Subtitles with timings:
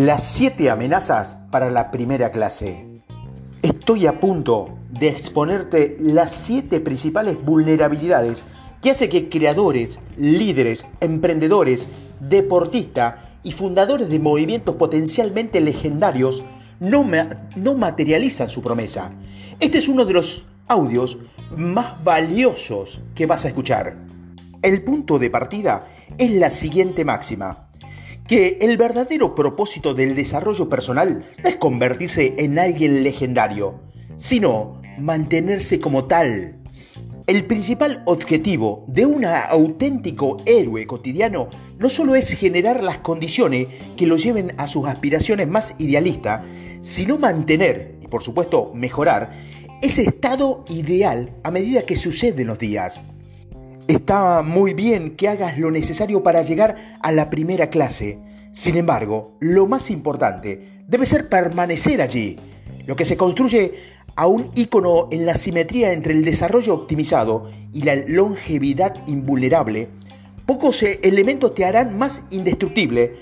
[0.00, 2.86] Las siete amenazas para la primera clase.
[3.60, 8.46] Estoy a punto de exponerte las siete principales vulnerabilidades
[8.80, 11.86] que hace que creadores, líderes, emprendedores,
[12.18, 16.44] deportistas y fundadores de movimientos potencialmente legendarios
[16.78, 17.06] no,
[17.56, 19.12] no materializan su promesa.
[19.58, 21.18] Este es uno de los audios
[21.54, 23.96] más valiosos que vas a escuchar.
[24.62, 27.69] El punto de partida es la siguiente máxima
[28.30, 33.80] que el verdadero propósito del desarrollo personal no es convertirse en alguien legendario,
[34.18, 36.54] sino mantenerse como tal.
[37.26, 41.48] El principal objetivo de un auténtico héroe cotidiano
[41.80, 43.66] no solo es generar las condiciones
[43.96, 46.42] que lo lleven a sus aspiraciones más idealistas,
[46.82, 49.32] sino mantener y por supuesto mejorar
[49.82, 53.06] ese estado ideal a medida que suceden los días.
[53.90, 58.20] Está muy bien que hagas lo necesario para llegar a la primera clase.
[58.52, 62.38] Sin embargo, lo más importante debe ser permanecer allí,
[62.86, 63.74] lo que se construye
[64.14, 69.88] a un ícono en la simetría entre el desarrollo optimizado y la longevidad invulnerable.
[70.46, 73.16] Pocos eh, elementos te harán más indestructible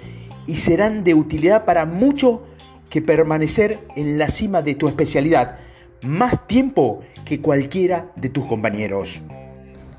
[0.47, 2.42] y serán de utilidad para mucho
[2.91, 5.60] que permanecer en la cima de tu especialidad
[6.03, 9.22] más tiempo que cualquiera de tus compañeros.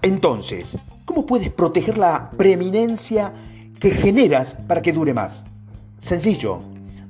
[0.01, 3.33] Entonces, ¿cómo puedes proteger la preeminencia
[3.79, 5.43] que generas para que dure más?
[5.97, 6.61] Sencillo,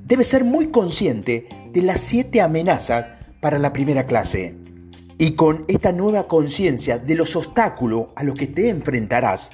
[0.04, 3.06] debes ser muy consciente de las siete amenazas
[3.40, 4.56] para la primera clase.
[5.18, 9.50] Y con esta nueva conciencia de los obstáculos a los que te enfrentarás,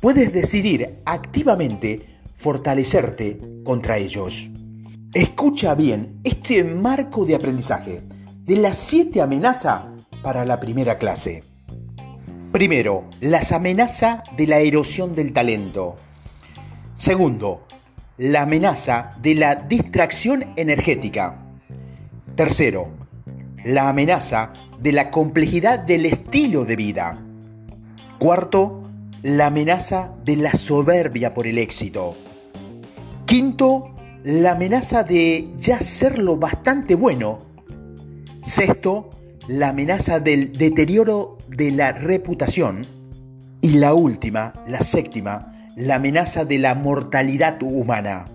[0.00, 4.48] puedes decidir activamente fortalecerte contra ellos.
[5.12, 8.02] Escucha bien este marco de aprendizaje
[8.44, 9.84] de las siete amenazas
[10.22, 11.49] para la primera clase.
[12.52, 15.94] Primero, las amenazas de la erosión del talento.
[16.96, 17.64] Segundo,
[18.18, 21.38] la amenaza de la distracción energética.
[22.34, 22.88] Tercero,
[23.64, 27.24] la amenaza de la complejidad del estilo de vida.
[28.18, 28.82] Cuarto,
[29.22, 32.16] la amenaza de la soberbia por el éxito.
[33.26, 33.94] Quinto,
[34.24, 37.38] la amenaza de ya ser lo bastante bueno.
[38.42, 39.08] Sexto,
[39.46, 42.86] la amenaza del deterioro de la reputación.
[43.60, 48.26] Y la última, la séptima, la amenaza de la mortalidad humana.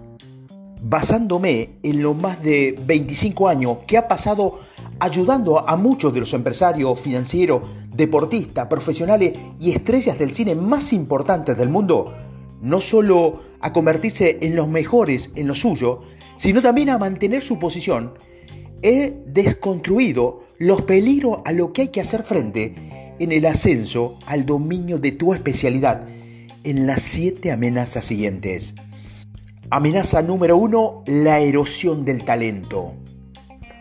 [0.82, 4.60] Basándome en los más de 25 años que ha pasado
[5.00, 7.62] ayudando a muchos de los empresarios financieros,
[7.92, 12.14] deportistas, profesionales y estrellas del cine más importantes del mundo,
[12.62, 16.04] no solo a convertirse en los mejores en lo suyo,
[16.36, 18.14] sino también a mantener su posición
[18.86, 22.76] he desconstruido los peligros a lo que hay que hacer frente
[23.20, 26.08] en el ascenso al dominio de tu especialidad
[26.64, 28.74] en las siete amenazas siguientes.
[29.70, 32.96] Amenaza número uno, la erosión del talento.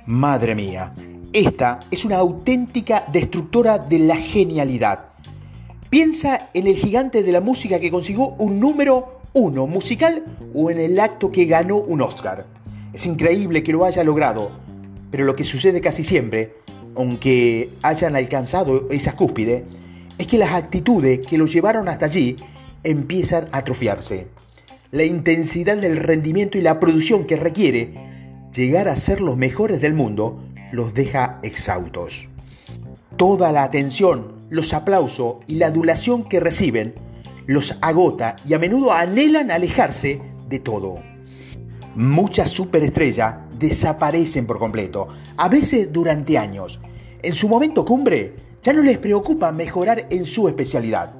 [0.07, 0.95] Madre mía,
[1.33, 5.07] esta es una auténtica destructora de la genialidad.
[5.91, 10.25] Piensa en el gigante de la música que consiguió un número uno musical
[10.55, 12.47] o en el acto que ganó un Oscar.
[12.93, 14.53] Es increíble que lo haya logrado,
[15.11, 16.55] pero lo que sucede casi siempre,
[16.97, 19.65] aunque hayan alcanzado esa cúspide,
[20.19, 22.37] es que las actitudes que los llevaron hasta allí
[22.83, 24.29] empiezan a atrofiarse.
[24.91, 27.95] La intensidad del rendimiento y la producción que requiere
[28.55, 32.29] llegar a ser los mejores del mundo los deja exhaustos.
[33.17, 36.95] Toda la atención, los aplausos y la adulación que reciben
[37.47, 41.03] los agota y a menudo anhelan alejarse de todo.
[41.95, 46.81] Muchas superestrellas desaparecen por completo, a veces durante años.
[47.23, 51.13] En su momento cumbre, ya no les preocupa mejorar en su especialidad.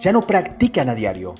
[0.00, 1.34] Ya no practican a diario.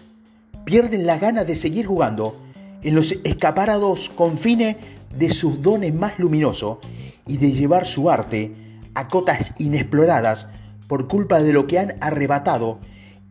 [0.64, 2.36] Pierden la gana de seguir jugando
[2.82, 4.76] en los escaparados confines
[5.16, 6.78] de sus dones más luminosos
[7.26, 8.52] y de llevar su arte
[8.94, 10.48] a cotas inexploradas
[10.88, 12.78] por culpa de lo que han arrebatado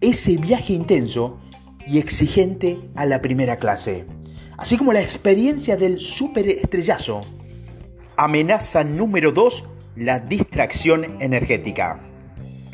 [0.01, 1.39] ese viaje intenso
[1.87, 4.05] y exigente a la primera clase
[4.57, 7.25] así como la experiencia del superestrellazo.
[8.17, 9.63] Amenaza número 2,
[9.97, 12.01] la distracción energética.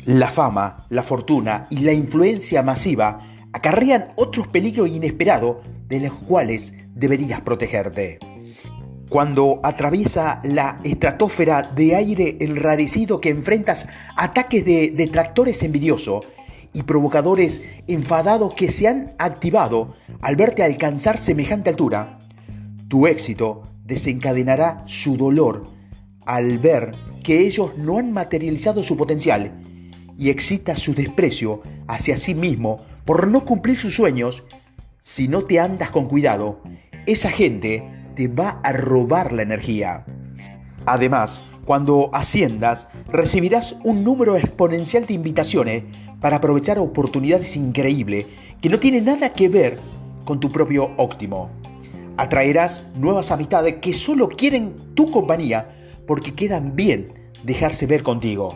[0.04, 3.20] La fama, la fortuna y la influencia masiva
[3.52, 5.58] acarrean otros peligros inesperados
[5.88, 8.18] de los cuales deberías protegerte.
[9.08, 13.86] Cuando atraviesa la estratosfera de aire enrarecido que enfrentas
[14.16, 16.24] ataques de detractores envidiosos
[16.72, 22.18] y provocadores enfadados que se han activado al verte alcanzar semejante altura,
[22.88, 25.64] tu éxito desencadenará su dolor
[26.24, 29.52] al ver que ellos no han materializado su potencial
[30.18, 34.44] y excita su desprecio hacia sí mismo por no cumplir sus sueños.
[35.00, 36.60] Si no te andas con cuidado,
[37.06, 37.82] esa gente
[38.14, 40.04] te va a robar la energía.
[40.86, 45.84] Además, cuando asciendas, recibirás un número exponencial de invitaciones
[46.22, 48.26] para aprovechar oportunidades increíbles
[48.62, 49.78] que no tienen nada que ver
[50.24, 51.50] con tu propio óptimo.
[52.16, 58.54] Atraerás nuevas amistades que solo quieren tu compañía porque quedan bien dejarse ver contigo.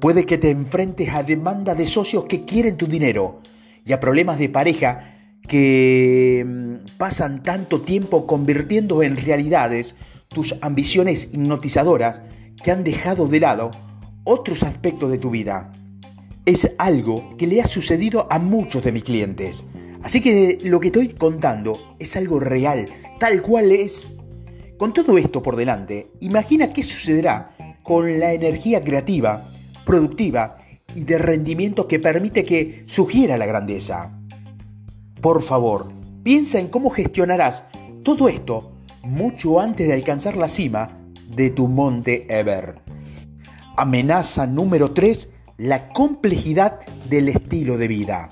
[0.00, 3.40] Puede que te enfrentes a demanda de socios que quieren tu dinero
[3.86, 5.14] y a problemas de pareja
[5.48, 9.96] que mm, pasan tanto tiempo convirtiendo en realidades
[10.28, 12.22] tus ambiciones hipnotizadoras
[12.62, 13.70] que han dejado de lado
[14.24, 15.72] otros aspectos de tu vida.
[16.46, 19.64] Es algo que le ha sucedido a muchos de mis clientes.
[20.02, 22.88] Así que lo que estoy contando es algo real,
[23.18, 24.14] tal cual es.
[24.78, 29.46] Con todo esto por delante, imagina qué sucederá con la energía creativa,
[29.84, 30.56] productiva
[30.94, 34.18] y de rendimiento que permite que sugiera la grandeza.
[35.20, 37.64] Por favor, piensa en cómo gestionarás
[38.02, 38.72] todo esto
[39.02, 40.98] mucho antes de alcanzar la cima
[41.28, 42.80] de tu monte Ever.
[43.76, 45.28] Amenaza número 3,
[45.60, 46.80] la complejidad
[47.10, 48.30] del estilo de vida.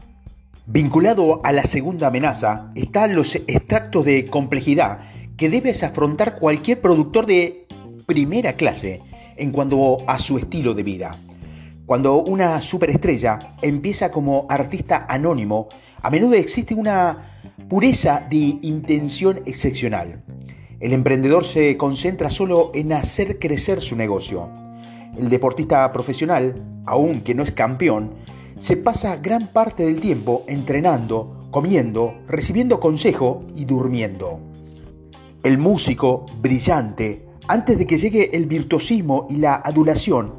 [0.64, 5.00] Vinculado a la segunda amenaza están los extractos de complejidad
[5.36, 7.66] que debes afrontar cualquier productor de
[8.06, 9.02] primera clase
[9.36, 11.18] en cuanto a su estilo de vida.
[11.84, 15.68] Cuando una superestrella empieza como artista anónimo,
[16.00, 20.24] a menudo existe una pureza de intención excepcional.
[20.80, 24.67] El emprendedor se concentra solo en hacer crecer su negocio.
[25.18, 26.54] El deportista profesional,
[26.86, 28.12] aunque no es campeón,
[28.58, 34.40] se pasa gran parte del tiempo entrenando, comiendo, recibiendo consejo y durmiendo.
[35.42, 40.34] El músico brillante, antes de que llegue el virtuosismo y la adulación,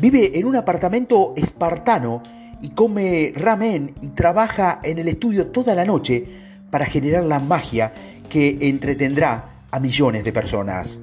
[0.00, 2.22] vive en un apartamento espartano
[2.60, 6.24] y come ramen y trabaja en el estudio toda la noche
[6.70, 7.92] para generar la magia
[8.28, 11.00] que entretendrá a millones de personas.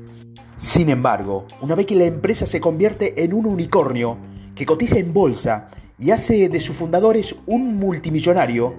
[0.57, 4.18] Sin embargo, una vez que la empresa se convierte en un unicornio
[4.56, 5.69] que cotiza en bolsa
[6.00, 8.74] y hace de sus fundadores un multimillonario,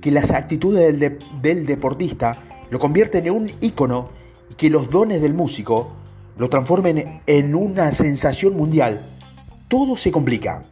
[0.00, 0.98] que las actitudes
[1.42, 2.38] del, deportista
[2.70, 4.08] lo convierten en un ícono
[4.50, 5.92] y que los dones del músico
[6.38, 9.02] lo transformen en una sensación mundial,
[9.68, 10.62] todo se complica.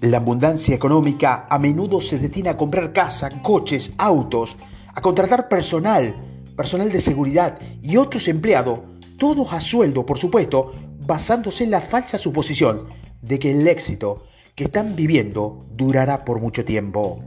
[0.00, 4.56] La abundancia económica a menudo se detiene a comprar casa, coches, autos,
[4.94, 6.16] a contratar personal,
[6.56, 8.80] personal de seguridad y otros empleados,
[9.22, 10.72] todos a sueldo, por supuesto,
[11.06, 12.88] basándose en la falsa suposición
[13.20, 14.26] de que el éxito
[14.56, 17.22] que están viviendo durará por mucho tiempo.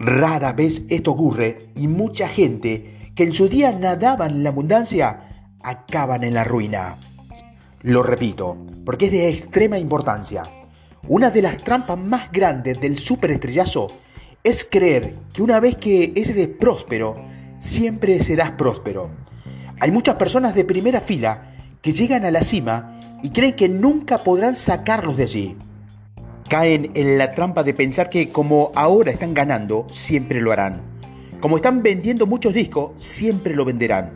[0.00, 5.28] Rara vez esto ocurre y mucha gente que en su día nadaban en la abundancia
[5.62, 6.96] acaban en la ruina.
[7.82, 10.42] Lo repito, porque es de extrema importancia.
[11.06, 13.92] Una de las trampas más grandes del superestrellazo
[14.42, 17.14] es creer que una vez que eres próspero,
[17.60, 19.22] siempre serás próspero.
[19.82, 21.50] Hay muchas personas de primera fila
[21.80, 25.56] que llegan a la cima y creen que nunca podrán sacarlos de allí.
[26.48, 30.82] Caen en la trampa de pensar que como ahora están ganando, siempre lo harán.
[31.40, 34.12] Como están vendiendo muchos discos, siempre lo venderán.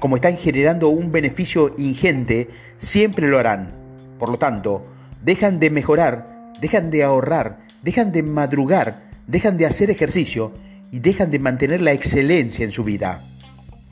[0.00, 3.70] Como están generando un beneficio ingente, siempre lo harán.
[4.18, 4.86] Por lo tanto,
[5.22, 10.50] dejan de mejorar, dejan de ahorrar, dejan de madrugar, dejan de hacer ejercicio
[10.90, 13.22] y dejan de mantener la excelencia en su vida.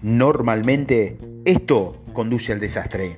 [0.04, 3.16] Normalmente esto conduce al desastre.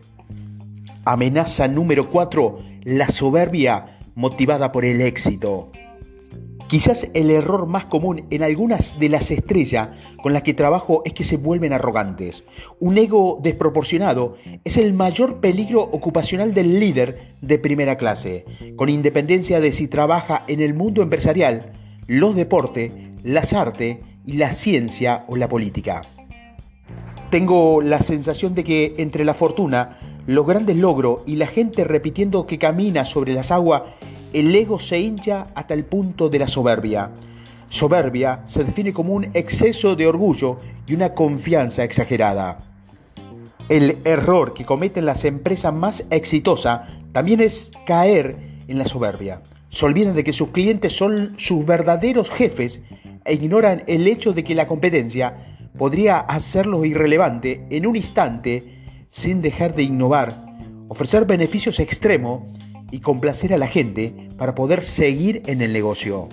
[1.05, 5.73] Amenaza número 4, la soberbia motivada por el éxito.
[6.69, 9.89] Quizás el error más común en algunas de las estrellas
[10.23, 12.45] con las que trabajo es que se vuelven arrogantes.
[12.79, 18.45] Un ego desproporcionado es el mayor peligro ocupacional del líder de primera clase,
[18.77, 21.73] con independencia de si trabaja en el mundo empresarial,
[22.07, 22.93] los deportes
[23.25, 26.03] las artes y la ciencia o la política.
[27.37, 32.47] Tengo la sensación de que entre la fortuna, los grandes logros y la gente repitiendo
[32.47, 33.83] que camina sobre las aguas,
[34.33, 37.11] el ego se hincha hasta el punto de la soberbia.
[37.69, 42.59] Soberbia se define como un exceso de orgullo y una confianza exagerada.
[43.69, 49.43] El error que cometen las empresas más exitosas también es caer en la soberbia.
[49.69, 52.81] Se olvidan de que sus clientes son sus verdaderos jefes
[53.27, 58.77] e ignoran el hecho de que la competencia podría hacerlos irrelevante en un instante
[59.11, 60.45] sin dejar de innovar,
[60.89, 62.43] ofrecer beneficios extremos
[62.91, 66.29] y complacer a la gente para poder seguir en el negocio.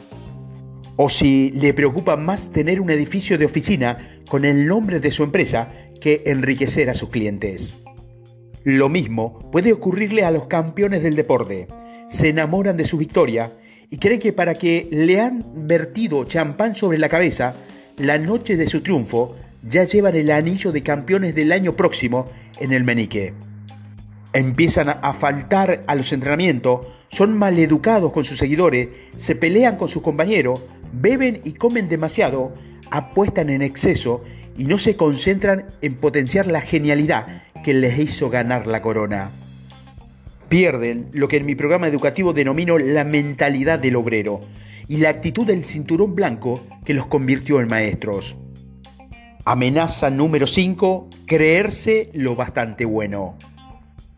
[0.95, 5.23] O si le preocupa más tener un edificio de oficina con el nombre de su
[5.23, 5.69] empresa
[5.99, 7.77] que enriquecer a sus clientes.
[8.63, 11.67] Lo mismo puede ocurrirle a los campeones del deporte.
[12.09, 13.53] Se enamoran de su victoria
[13.89, 17.55] y cree que para que le han vertido champán sobre la cabeza
[17.97, 19.35] la noche de su triunfo,
[19.67, 23.33] ya llevan el anillo de campeones del año próximo en el menique.
[24.33, 30.01] Empiezan a faltar a los entrenamientos, son maleducados con sus seguidores, se pelean con sus
[30.01, 32.53] compañeros, beben y comen demasiado,
[32.89, 34.23] apuestan en exceso
[34.57, 39.29] y no se concentran en potenciar la genialidad que les hizo ganar la corona.
[40.49, 44.41] Pierden lo que en mi programa educativo denomino la mentalidad del obrero
[44.87, 48.37] y la actitud del cinturón blanco que los convirtió en maestros.
[49.45, 53.37] Amenaza número 5, creerse lo bastante bueno.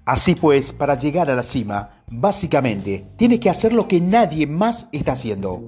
[0.05, 4.87] Así pues, para llegar a la cima, básicamente, tienes que hacer lo que nadie más
[4.91, 5.63] está haciendo.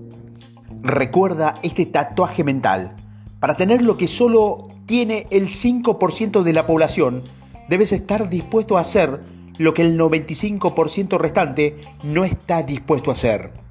[0.83, 2.95] Recuerda este tatuaje mental.
[3.39, 7.23] Para tener lo que solo tiene el 5% de la población,
[7.67, 9.21] debes estar dispuesto a hacer
[9.57, 13.66] lo que el 95% restante no está dispuesto a hacer.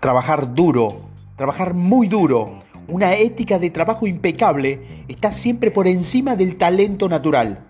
[0.00, 6.56] Trabajar duro, trabajar muy duro, una ética de trabajo impecable está siempre por encima del
[6.56, 7.66] talento natural.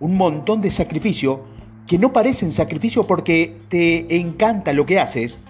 [0.00, 1.44] Un montón de sacrificio
[1.86, 5.40] que no parecen sacrificio porque te encanta lo que haces,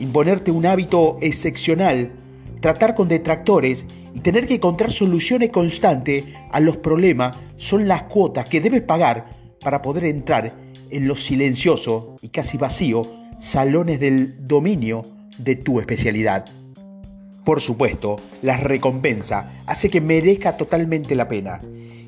[0.00, 2.10] imponerte un hábito excepcional,
[2.60, 8.46] tratar con detractores y tener que encontrar soluciones constantes a los problemas son las cuotas
[8.46, 10.52] que debes pagar para poder entrar
[10.90, 16.46] en los silenciosos y casi vacíos salones del dominio de tu especialidad.
[17.44, 21.60] Por supuesto, la recompensa hace que merezca totalmente la pena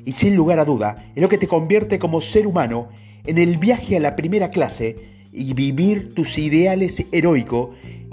[0.05, 2.89] y sin lugar a duda es lo que te convierte como ser humano
[3.25, 4.95] en el viaje a la primera clase
[5.31, 7.69] y vivir tus ideales heroicos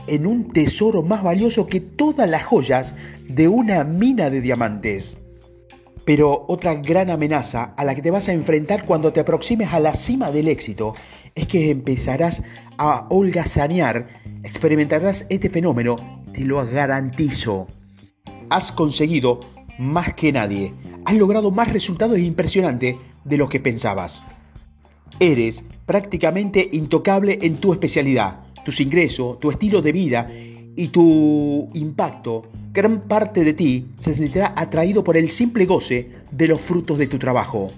[0.07, 2.95] en un tesoro más valioso que todas las joyas
[3.29, 5.19] de una mina de diamantes.
[6.07, 9.81] Pero otra gran amenaza a la que te vas a enfrentar cuando te aproximes a
[9.81, 10.95] la cima del éxito
[11.35, 12.45] es que empezarás
[12.79, 15.97] a holgazanear, experimentarás este fenómeno,
[16.33, 17.67] te lo garantizo.
[18.51, 19.41] Has conseguido
[19.79, 20.73] más que nadie,
[21.05, 22.95] has logrado más resultados impresionantes
[23.25, 24.23] de lo que pensabas.
[25.19, 30.31] Eres prácticamente intocable en tu especialidad, tus ingresos, tu estilo de vida
[30.77, 36.47] y tu impacto gran parte de ti se sentirá atraído por el simple goce de
[36.47, 37.73] los frutos de tu trabajo.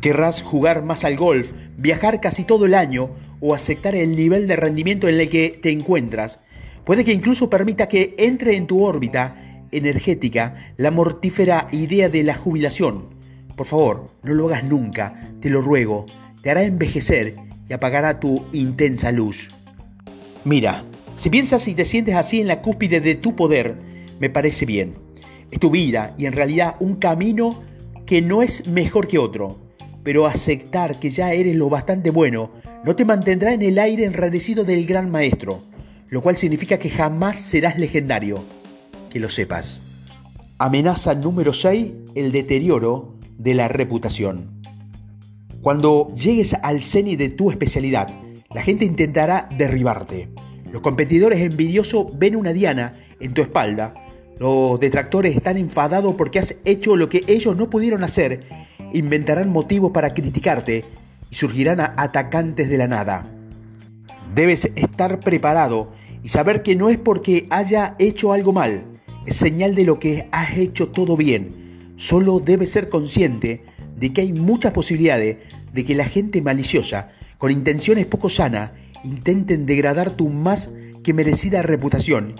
[0.00, 4.56] Querrás jugar más al golf, viajar casi todo el año o aceptar el nivel de
[4.56, 6.42] rendimiento en el que te encuentras.
[6.86, 9.36] Puede que incluso permita que entre en tu órbita
[9.70, 13.10] energética la mortífera idea de la jubilación.
[13.54, 16.06] Por favor, no lo hagas nunca, te lo ruego.
[16.42, 17.36] Te hará envejecer
[17.68, 19.50] y apagará tu intensa luz.
[20.44, 20.84] Mira,
[21.20, 23.76] si piensas y te sientes así en la cúspide de tu poder,
[24.20, 24.94] me parece bien.
[25.50, 27.62] Es tu vida y en realidad un camino
[28.06, 29.60] que no es mejor que otro.
[30.02, 32.52] Pero aceptar que ya eres lo bastante bueno
[32.86, 35.60] no te mantendrá en el aire enrarecido del gran maestro,
[36.08, 38.42] lo cual significa que jamás serás legendario.
[39.10, 39.78] Que lo sepas.
[40.56, 44.62] Amenaza número 6, el deterioro de la reputación.
[45.60, 48.08] Cuando llegues al ceni de tu especialidad,
[48.54, 50.30] la gente intentará derribarte.
[50.72, 53.94] Los competidores envidiosos ven una diana en tu espalda
[54.40, 58.40] los detractores están enfadados porque has hecho lo que ellos no pudieron hacer,
[58.94, 60.86] inventarán motivos para criticarte
[61.30, 63.30] y surgirán atacantes de la nada.
[64.34, 68.84] Debes estar preparado y saber que no es porque haya hecho algo mal,
[69.26, 71.92] es señal de lo que has hecho todo bien.
[71.96, 75.36] Solo debes ser consciente de que hay muchas posibilidades
[75.74, 78.70] de que la gente maliciosa, con intenciones poco sanas,
[79.04, 80.70] intenten degradar tu más
[81.02, 82.34] que merecida reputación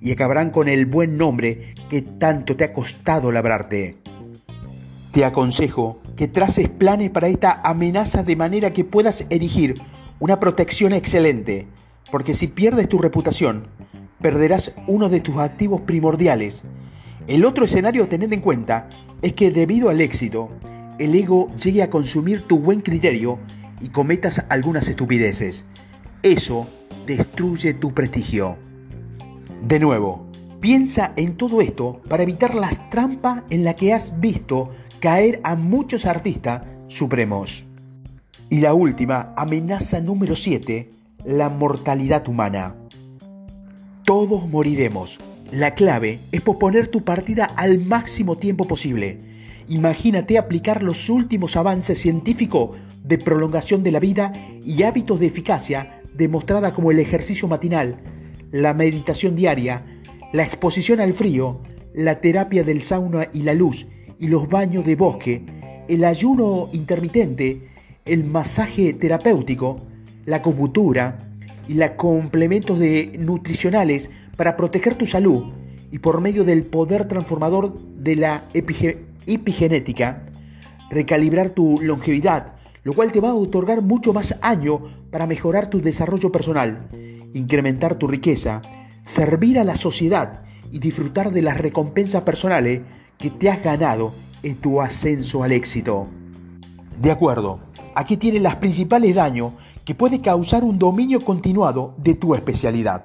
[0.00, 3.96] y acabarán con el buen nombre que tanto te ha costado labrarte.
[5.12, 9.80] Te aconsejo que traces planes para esta amenaza de manera que puedas erigir
[10.18, 11.66] una protección excelente,
[12.10, 13.66] porque si pierdes tu reputación,
[14.20, 16.62] perderás uno de tus activos primordiales.
[17.26, 18.88] El otro escenario a tener en cuenta
[19.20, 20.50] es que debido al éxito,
[20.98, 23.38] el ego llegue a consumir tu buen criterio
[23.80, 25.66] y cometas algunas estupideces.
[26.22, 26.68] Eso
[27.04, 28.56] destruye tu prestigio.
[29.66, 30.24] De nuevo,
[30.60, 35.56] piensa en todo esto para evitar las trampas en las que has visto caer a
[35.56, 37.64] muchos artistas supremos.
[38.48, 40.90] Y la última, amenaza número 7,
[41.24, 42.76] la mortalidad humana.
[44.04, 45.18] Todos moriremos.
[45.50, 49.18] La clave es posponer tu partida al máximo tiempo posible.
[49.68, 54.32] Imagínate aplicar los últimos avances científicos de prolongación de la vida
[54.64, 57.96] y hábitos de eficacia demostrada como el ejercicio matinal,
[58.50, 59.84] la meditación diaria,
[60.32, 61.60] la exposición al frío,
[61.94, 63.86] la terapia del sauna y la luz
[64.18, 65.42] y los baños de bosque,
[65.88, 67.68] el ayuno intermitente,
[68.04, 69.80] el masaje terapéutico,
[70.24, 71.18] la acupuntura
[71.68, 75.52] y los complementos de nutricionales para proteger tu salud
[75.90, 80.24] y por medio del poder transformador de la epigenética,
[80.90, 85.80] recalibrar tu longevidad, lo cual te va a otorgar mucho más año para mejorar tu
[85.80, 86.88] desarrollo personal,
[87.34, 88.62] incrementar tu riqueza,
[89.02, 92.80] servir a la sociedad y disfrutar de las recompensas personales
[93.18, 96.08] que te has ganado en tu ascenso al éxito.
[97.00, 97.60] De acuerdo,
[97.94, 99.52] aquí tienes las principales daños
[99.84, 103.04] que puede causar un dominio continuado de tu especialidad.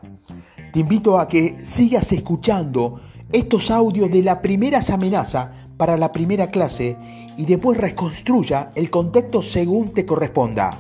[0.73, 6.49] Te invito a que sigas escuchando estos audios de la primera amenaza para la primera
[6.49, 6.97] clase
[7.37, 10.79] y después reconstruya el contexto según te corresponda.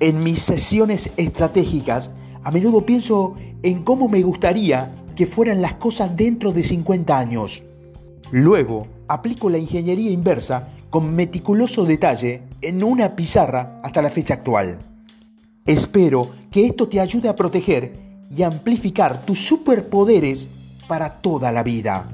[0.00, 2.10] En mis sesiones estratégicas,
[2.42, 7.62] a menudo pienso en cómo me gustaría que fueran las cosas dentro de 50 años.
[8.30, 14.78] Luego, aplico la ingeniería inversa con meticuloso detalle en una pizarra hasta la fecha actual.
[15.66, 17.92] Espero que esto te ayude a proteger
[18.34, 20.48] y amplificar tus superpoderes
[20.86, 22.10] para toda la vida.